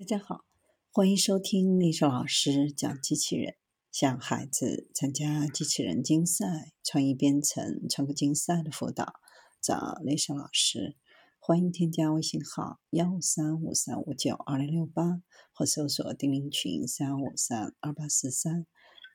[0.00, 0.46] 大家好，
[0.90, 3.56] 欢迎收听丽莎老师讲机器人。
[3.92, 9.12] 向孩子参加机器人竞赛、创意编程、创客竞赛的辅导，
[9.60, 10.96] 找丽莎老师。
[11.38, 18.66] 欢迎添加微信号幺三五三五九二零六八，或搜索钉钉群三五三二八四三。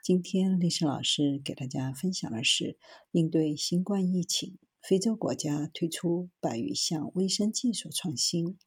[0.03, 2.77] 今天丽莎老师给大家分享的是
[3.09, 8.59] 应对新冠疫情，非洲国家推出百余项卫生技术创新。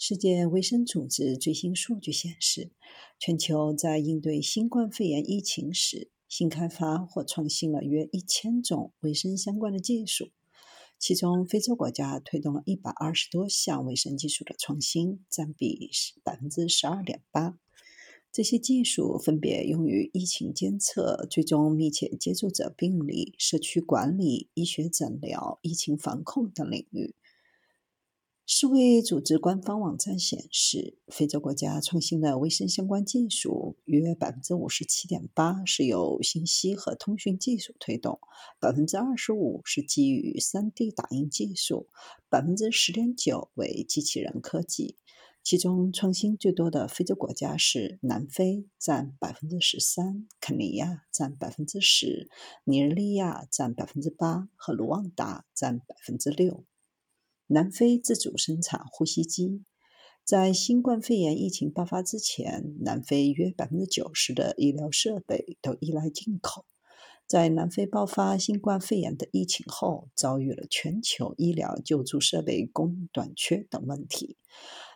[0.00, 2.70] 世界卫生组织最新数据显示，
[3.18, 10.30] 全球在应对新冠肺炎疫情时，新开发或创新了约一千种卫生相关的技术。
[11.00, 17.58] 其中，非洲国家推动了一百二十多项卫生技术的创新，占比是百分之十二点八。
[18.30, 27.16] 这些技术分别用于疫情监测、追踪密切接触者病例、社区管理、医学诊疗、疫情防控等领域。
[28.50, 38.18] 世卫组织官方网站显示，非洲国家创新的卫生相关技术约百分之五十七点八是由信息和通讯技术推动，
[38.58, 41.88] 百分之二十五是基于三 D 打印技术，
[42.30, 44.96] 百分之十点九为机器人科技。
[45.42, 52.30] 其中创新最多的非洲国家是南非，占百分之十三；肯尼亚占百分之十；
[52.64, 56.64] 尼日利亚占百分之八；和卢旺达占百分之六。
[57.50, 59.64] 南非自主生产呼吸机。
[60.22, 66.66] 在新冠肺炎疫情爆发之前，南非约百分之九十的医疗设备都依赖进口。
[67.26, 74.36] 在南非爆发新冠肺炎的疫情后，遭遇了全球医疗救助设备供应短缺等问题。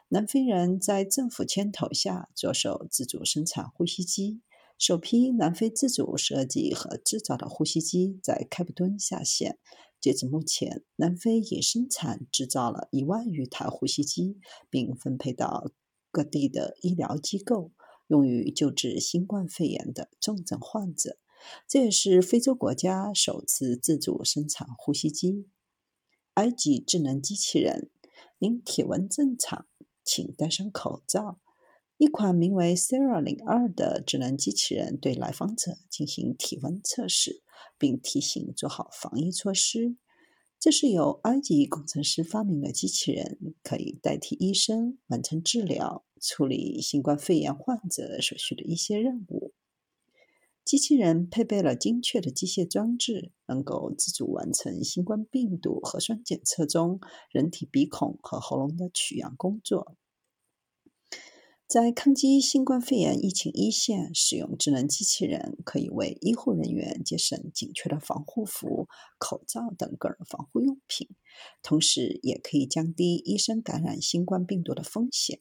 [0.08, 4.42] 南非人在政府牵头下着手自主生产呼吸机，
[4.77, 9.58] 首批南非自主设计和制造的呼吸机在开普敦下线。
[10.03, 15.70] 截至目前，南非已生产制造了一万余台呼吸机，并分配到
[16.11, 17.70] 各地的医疗机构，
[18.08, 21.19] 用于救治新冠肺炎的重症患者。
[21.69, 25.46] 这也是非洲国家首次自主生产呼吸机。
[26.35, 27.89] 埃及智能机器人，
[28.39, 29.67] 您体温正常，
[30.05, 31.39] 请戴上口罩。
[31.98, 37.42] 一款名为 Sarah 零二的智能机器人对来访者进行体温测试，
[37.82, 39.96] 并提醒做好防疫措施。
[40.60, 49.52] 这是由埃及工程师发明的机器人，可以代替医生完成治疗、处理新冠肺炎患者所需的一些任务。
[50.64, 57.00] 机器人配备了精确的机械装置，能够自主完成新冠病毒核酸检测中
[57.32, 59.96] 人体鼻孔和喉咙的取样工作。
[61.72, 71.08] 在抗击新冠肺炎疫情一线，使用智能机器人可以为医护人员节省紧缺的防护服、口罩等个人防护用品，
[71.62, 75.40] 同时也可以降低医生感染新冠病毒的风险。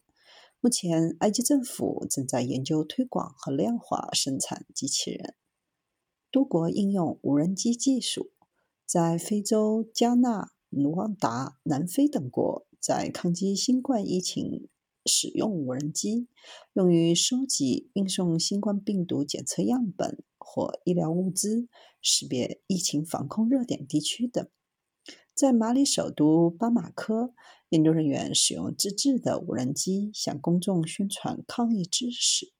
[0.61, 5.35] 目前，埃及政府正在研究推广和量化生产机器人。
[6.31, 8.31] 多国应用无人机技术，
[8.85, 14.69] 在非洲加纳、卢旺达、南非等国，在抗击新冠疫情。
[15.05, 16.27] 使用无人机
[16.73, 21.67] 用于收集、运送新冠病毒检测样本或医疗物资，
[22.01, 24.47] 识别疫情防控热点地区等。
[25.33, 27.33] 在马里首都巴马科，
[27.69, 32.51] 研究人员使用自制的无人机向公众宣传抗疫知识。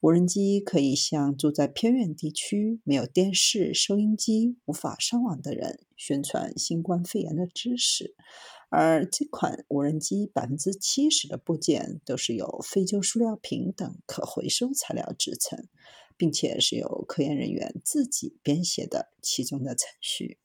[0.00, 8.14] 无人机可以向住在偏远地区、没有电视、收音机、无法上网的人宣传新冠肺炎的知识。
[8.78, 15.66] 而这款无人机百分之七十的部件都是由废旧塑料瓶等可回收材料制成，
[16.18, 20.34] 并且是由科研人员自己编写的其中的程序。